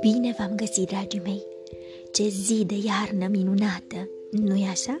[0.00, 1.46] Bine v-am găsit, dragii mei!
[2.12, 5.00] Ce zi de iarnă minunată, nu-i așa?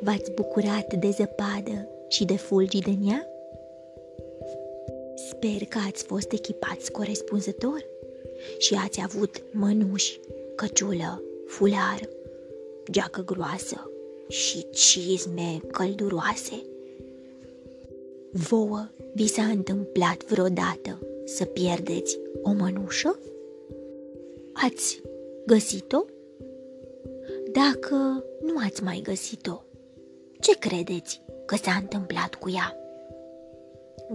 [0.00, 3.26] V-ați bucurat de zăpadă și de fulgi de ea?
[5.30, 7.84] Sper că ați fost echipați corespunzător
[8.58, 10.20] și ați avut mănuși,
[10.54, 12.08] căciulă, fular,
[12.90, 13.90] geacă groasă
[14.28, 16.62] și cizme călduroase.
[18.32, 23.18] Vouă vi s-a întâmplat vreodată să pierdeți o mănușă?
[24.52, 25.02] Ați
[25.46, 26.04] găsit-o?
[27.52, 29.62] Dacă nu ați mai găsit-o,
[30.40, 32.76] ce credeți că s-a întâmplat cu ea?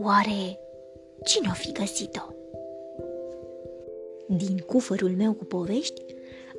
[0.01, 0.59] Oare
[1.23, 2.33] cine o fi găsit-o?
[4.27, 6.01] Din cufărul meu cu povești,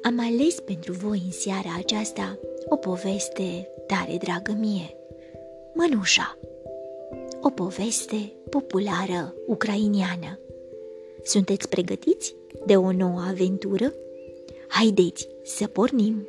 [0.02, 4.96] am ales pentru voi în seara aceasta o poveste tare dragă mie,
[5.74, 6.38] Mănușa,
[7.46, 10.38] o poveste populară ucrainiană.
[11.22, 12.34] Sunteți pregătiți
[12.66, 13.94] de o nouă aventură?
[14.69, 16.27] Haideți să pornim!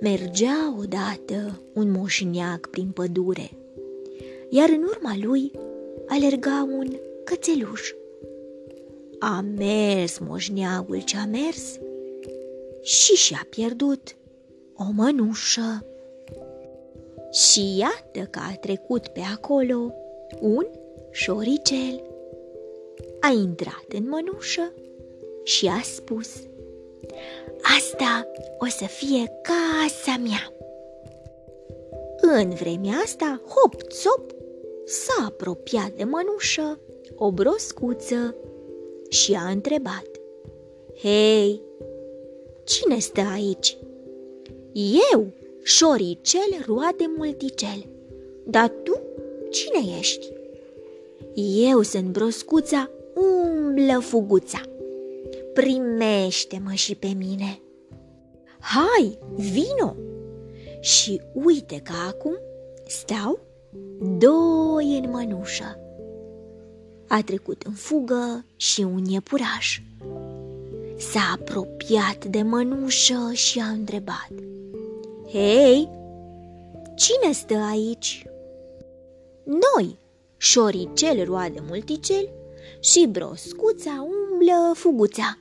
[0.00, 3.50] Mergea odată un moșneac prin pădure,
[4.50, 5.50] iar în urma lui
[6.06, 7.90] alerga un cățeluș.
[9.18, 11.78] A mers moșneagul ce-a mers
[12.82, 14.16] și și-a pierdut
[14.74, 15.86] o mănușă.
[17.32, 19.94] Și iată că a trecut pe acolo
[20.40, 20.66] un
[21.10, 22.02] șoricel.
[23.20, 24.72] A intrat în mănușă
[25.42, 26.28] și a spus
[27.78, 28.26] Asta
[28.58, 30.52] o să fie casa mea.
[32.20, 34.34] În vremea asta, hop-țop,
[34.84, 36.78] s-a apropiat de mănușă
[37.14, 38.34] o broscuță
[39.08, 40.06] și a întrebat
[40.98, 41.62] Hei,
[42.64, 43.76] cine stă aici?
[45.12, 45.26] Eu,
[45.62, 47.86] șoricel roade multicel.
[48.46, 49.00] Dar tu
[49.50, 50.26] cine ești?
[51.70, 54.60] Eu sunt broscuța, umblă fuguța.
[55.54, 57.60] Primește-mă și pe mine.
[58.60, 59.96] Hai, vino!
[60.80, 62.38] Și uite că acum
[62.86, 63.40] stau
[64.18, 65.78] doi în mănușă.
[67.08, 69.80] A trecut în fugă și un iepuraș.
[70.96, 74.30] S-a apropiat de mănușă și a întrebat–
[75.32, 75.88] Hei,
[76.94, 78.26] cine stă aici?
[79.44, 79.98] Noi,
[80.36, 82.28] șoricel roade multicel
[82.80, 85.38] și broscuța umblă fuguța.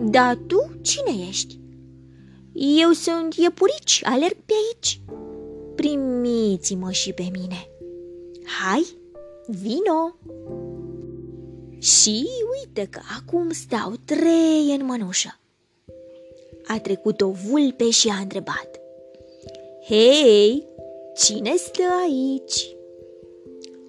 [0.00, 1.60] Dar tu cine ești?
[2.52, 5.00] Eu sunt iepurici, alerg pe aici.
[5.74, 7.68] Primiți-mă și pe mine.
[8.44, 8.86] Hai,
[9.46, 10.16] vino!
[11.78, 12.28] Și
[12.58, 15.38] uite că acum stau trei în mănușă.
[16.66, 18.81] A trecut o vulpe și a întrebat.
[19.84, 20.66] Hei,
[21.16, 22.76] cine stă aici?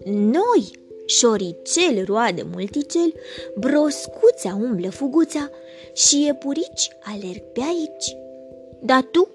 [0.05, 0.71] Noi,
[1.05, 3.13] șoricel roade multicel,
[3.57, 5.49] broscuța umblă fuguța
[5.93, 8.15] și iepurici alerg pe aici.
[8.81, 9.27] Dar tu,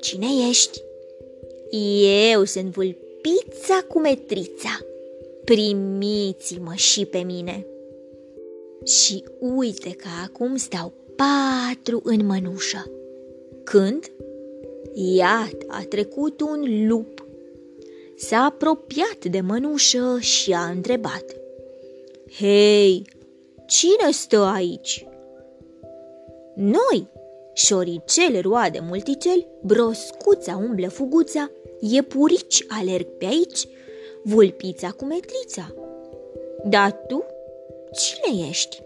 [0.00, 0.82] cine ești?
[2.30, 4.80] Eu sunt vulpița cu metrița.
[5.44, 7.66] Primiți-mă și pe mine.
[8.84, 12.90] Și uite că acum stau patru în mănușă.
[13.64, 14.12] Când
[14.94, 17.26] Iată, a trecut un lup.
[18.16, 21.24] S-a apropiat de mănușă și a întrebat.
[22.38, 23.06] Hei,
[23.66, 25.06] cine stă aici?
[26.54, 27.08] Noi,
[27.54, 31.50] șoricel roade multicel, broscuța umblă fuguța,
[31.80, 33.68] iepurici alerg pe aici,
[34.22, 35.74] vulpița cu metrița.
[36.64, 37.24] Dar tu,
[37.92, 38.82] cine ești?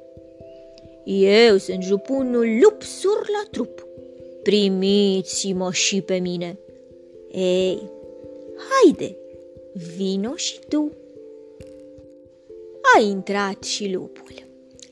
[1.04, 3.85] Eu sunt jupunul lup sur la trup
[4.46, 6.58] primiți-mă și pe mine.
[7.32, 7.90] Ei,
[8.68, 9.16] haide,
[9.96, 10.92] vino și tu.
[12.96, 14.34] A intrat și lupul.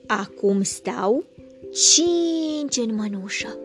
[0.06, 1.24] Acum stau
[1.72, 3.58] cinci în mănușă.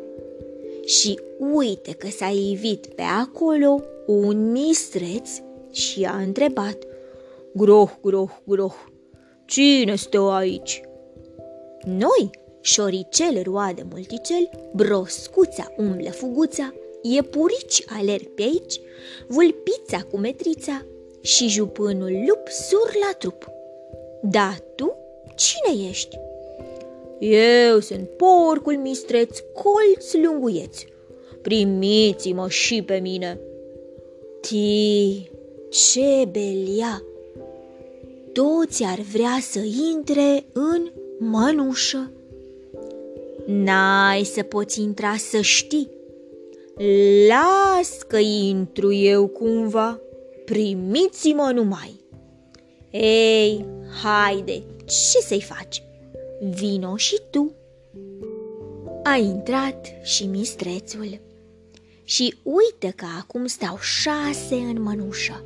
[0.85, 1.19] Și
[1.53, 5.29] uite că s-a ivit pe acolo un mistreț
[5.71, 6.77] și a întrebat
[7.51, 8.85] Groh, groh, groh,
[9.45, 10.81] cine stă aici?
[11.85, 12.29] Noi,
[12.61, 18.81] șoricel roade multicel, broscuța umblă fuguța, iepurici alerg pe aici,
[19.27, 20.85] vulpița cu metrița
[21.21, 23.49] și jupânul lup sur la trup.
[24.21, 24.95] Da, tu
[25.35, 26.17] cine ești?
[27.19, 30.77] Eu sunt porcul mistreț, colț lunguieț.
[31.41, 33.39] Primiți-mă și pe mine.
[34.41, 35.29] Ti,
[35.69, 37.03] ce belia!
[38.33, 39.59] Toți ar vrea să
[39.93, 42.11] intre în mănușă.
[43.51, 45.89] N-ai să poți intra să știi.
[47.27, 49.99] Las că intru eu cumva,
[50.45, 51.99] primiți-mă numai.
[52.91, 53.65] Ei,
[54.03, 55.83] haide, ce să-i faci?
[56.59, 57.51] Vino și tu.
[59.03, 61.21] A intrat și mistrețul.
[62.03, 65.43] Și uite că acum stau șase în mănușă.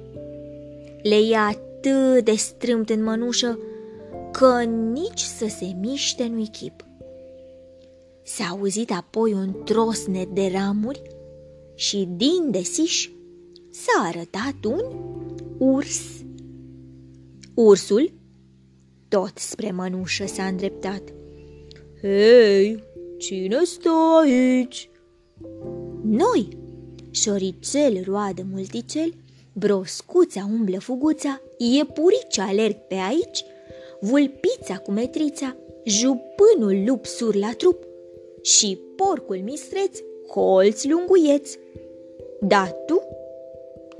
[1.02, 3.60] Le ia atât de strâmt în mănușă
[4.32, 4.62] că
[4.94, 6.86] nici să se miște nu-i chip.
[8.24, 11.02] S-a auzit apoi un trosnet de ramuri
[11.76, 13.10] și din desiș
[13.70, 14.84] s-a arătat un
[15.58, 16.02] urs.
[17.54, 18.12] Ursul,
[19.08, 21.02] tot spre mănușă, s-a îndreptat.
[22.02, 22.84] Hei,
[23.18, 23.90] cine stă
[24.22, 24.90] aici?
[26.04, 26.58] Noi,
[27.12, 29.14] șorițel roadă multicel,
[29.54, 33.44] broscuța umblă fuguța, iepurici alerg pe aici,
[34.02, 35.56] vulpița cu metrița,
[35.86, 37.84] jupânul lup sur la trup
[38.44, 41.60] și porcul mistreț, colți lunguieți.
[42.40, 43.02] Da tu,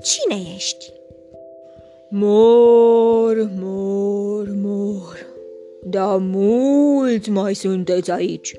[0.02, 0.92] cine ești?
[2.10, 5.26] Mor, mor, mor,
[5.82, 8.56] da mulți mai sunteți aici.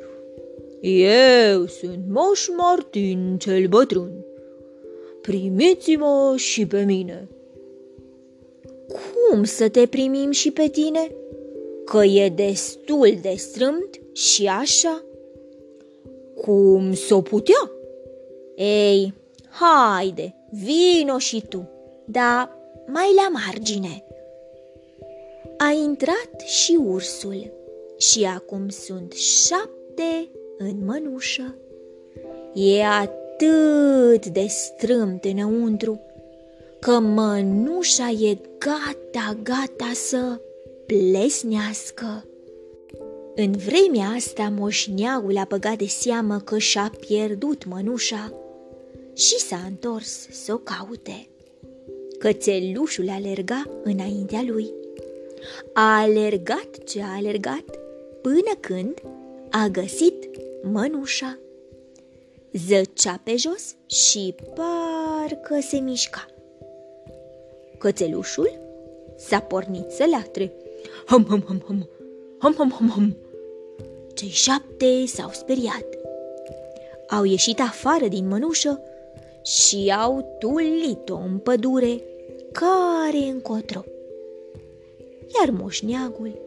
[0.82, 4.26] Eu sunt Moș Martin cel bătrân.
[5.22, 7.28] Primiți-mă și pe mine.
[8.88, 11.16] Cum să te primim și pe tine?
[11.86, 15.05] Că e destul de strâmt și așa?
[16.45, 17.71] Cum s-o putea?
[18.56, 19.13] Ei,
[19.50, 21.69] haide, vino și tu,
[22.06, 22.57] dar
[22.88, 24.03] mai la margine.
[25.57, 27.51] A intrat și ursul
[27.97, 31.56] și acum sunt șapte în mănușă.
[32.53, 36.00] E atât de strâmt înăuntru
[36.80, 40.39] că mănușa e gata, gata să
[40.86, 42.25] plesnească.
[43.38, 48.34] În vremea asta moșneagul a băgat de seamă că și-a pierdut mănușa
[49.14, 51.28] și s-a întors să o caute.
[52.20, 54.74] Cățelușul alerga înaintea lui.
[55.74, 57.64] A alergat ce a alergat
[58.22, 59.02] până când
[59.50, 60.30] a găsit
[60.64, 61.40] mănușa.
[62.54, 66.26] Zăcea pe jos și parcă se mișca.
[67.78, 68.60] Cățelușul
[69.18, 70.54] s-a pornit să latre.
[71.08, 71.90] Hum, hum, hum, hum,
[72.40, 73.16] hum, hum, hum, hum.
[74.16, 75.86] Cei șapte s-au speriat.
[77.08, 78.82] Au ieșit afară din mănușă
[79.44, 82.02] și au tulit-o în pădure
[82.52, 83.84] care încotro.
[85.40, 86.42] Iar moșneagul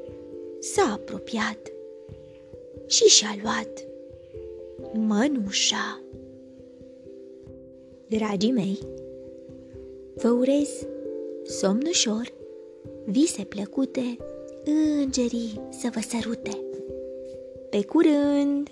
[0.61, 1.59] s-a apropiat
[2.87, 3.87] și și-a luat
[4.93, 6.03] mănușa.
[8.09, 8.79] Dragii mei,
[10.15, 10.87] vă urez
[11.45, 12.33] somn ușor,
[13.05, 14.17] vise plăcute,
[14.65, 16.68] îngerii să vă sărute.
[17.71, 18.71] Pe curând!